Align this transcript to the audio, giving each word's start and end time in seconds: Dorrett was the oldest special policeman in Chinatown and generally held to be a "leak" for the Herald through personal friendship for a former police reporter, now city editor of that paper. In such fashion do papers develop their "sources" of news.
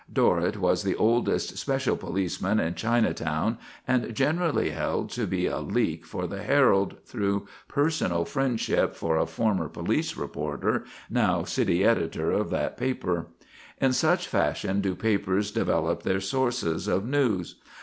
Dorrett 0.11 0.57
was 0.57 0.81
the 0.81 0.95
oldest 0.95 1.59
special 1.59 1.95
policeman 1.95 2.59
in 2.59 2.73
Chinatown 2.73 3.59
and 3.87 4.15
generally 4.15 4.71
held 4.71 5.11
to 5.11 5.27
be 5.27 5.45
a 5.45 5.59
"leak" 5.59 6.07
for 6.07 6.25
the 6.25 6.41
Herald 6.41 6.95
through 7.05 7.47
personal 7.67 8.25
friendship 8.25 8.95
for 8.95 9.15
a 9.15 9.27
former 9.27 9.69
police 9.69 10.17
reporter, 10.17 10.85
now 11.07 11.43
city 11.43 11.85
editor 11.85 12.31
of 12.31 12.49
that 12.49 12.77
paper. 12.77 13.27
In 13.79 13.93
such 13.93 14.27
fashion 14.27 14.81
do 14.81 14.95
papers 14.95 15.51
develop 15.51 16.01
their 16.01 16.19
"sources" 16.19 16.87
of 16.87 17.05
news. 17.05 17.57